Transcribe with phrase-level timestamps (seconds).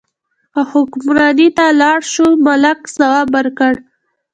[0.53, 3.73] که حکمرانۍ ته لاړ شو، ملک ځواب ورکړ.